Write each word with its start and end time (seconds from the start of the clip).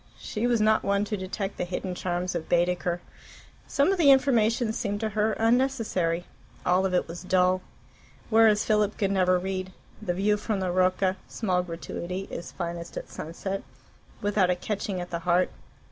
She 0.17 0.47
was 0.47 0.59
not 0.59 0.81
one 0.83 1.05
to 1.05 1.15
detect 1.15 1.57
the 1.57 1.63
hidden 1.63 1.93
charms 1.93 2.33
of 2.33 2.49
Baedeker. 2.49 3.01
Some 3.67 3.91
of 3.91 3.99
the 3.99 4.09
information 4.09 4.73
seemed 4.73 4.99
to 5.01 5.09
her 5.09 5.33
unnecessary, 5.33 6.25
all 6.65 6.87
of 6.87 6.95
it 6.95 7.07
was 7.07 7.21
dull. 7.21 7.61
Whereas 8.31 8.65
Philip 8.65 8.97
could 8.97 9.11
never 9.11 9.37
read 9.37 9.71
"The 10.01 10.15
view 10.15 10.37
from 10.37 10.59
the 10.59 10.71
Rocca 10.71 11.17
(small 11.27 11.61
gratuity) 11.61 12.27
is 12.31 12.51
finest 12.51 12.97
at 12.97 13.09
sunset" 13.09 13.61
without 14.23 14.49
a 14.49 14.55
catching 14.55 14.99
at 14.99 15.11
the 15.11 15.19
heart. 15.19 15.51